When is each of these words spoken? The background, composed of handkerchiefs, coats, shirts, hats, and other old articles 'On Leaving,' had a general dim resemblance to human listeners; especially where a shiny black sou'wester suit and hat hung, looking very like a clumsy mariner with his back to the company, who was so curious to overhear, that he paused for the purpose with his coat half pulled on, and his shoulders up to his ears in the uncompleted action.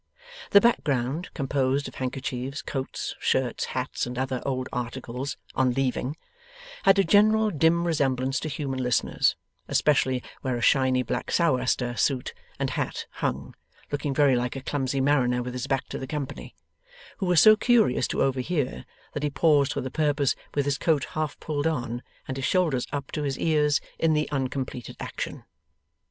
The 0.49 0.61
background, 0.61 1.29
composed 1.35 1.87
of 1.87 1.93
handkerchiefs, 1.93 2.63
coats, 2.63 3.13
shirts, 3.19 3.65
hats, 3.65 4.07
and 4.07 4.17
other 4.17 4.41
old 4.47 4.67
articles 4.73 5.37
'On 5.53 5.73
Leaving,' 5.73 6.17
had 6.85 6.97
a 6.97 7.03
general 7.03 7.51
dim 7.51 7.85
resemblance 7.85 8.39
to 8.39 8.49
human 8.49 8.81
listeners; 8.81 9.35
especially 9.67 10.23
where 10.41 10.57
a 10.57 10.59
shiny 10.61 11.03
black 11.03 11.29
sou'wester 11.29 11.95
suit 11.97 12.33
and 12.57 12.71
hat 12.71 13.05
hung, 13.11 13.53
looking 13.91 14.11
very 14.11 14.35
like 14.35 14.55
a 14.55 14.61
clumsy 14.61 14.99
mariner 15.01 15.43
with 15.43 15.53
his 15.53 15.67
back 15.67 15.87
to 15.89 15.99
the 15.99 16.07
company, 16.07 16.55
who 17.17 17.27
was 17.27 17.39
so 17.39 17.55
curious 17.55 18.07
to 18.07 18.23
overhear, 18.23 18.85
that 19.13 19.21
he 19.21 19.29
paused 19.29 19.71
for 19.73 19.81
the 19.81 19.91
purpose 19.91 20.33
with 20.55 20.65
his 20.65 20.79
coat 20.79 21.03
half 21.11 21.39
pulled 21.39 21.67
on, 21.67 22.01
and 22.27 22.37
his 22.37 22.45
shoulders 22.47 22.87
up 22.91 23.11
to 23.11 23.21
his 23.21 23.37
ears 23.37 23.79
in 23.99 24.13
the 24.13 24.27
uncompleted 24.31 24.95
action. 24.99 25.43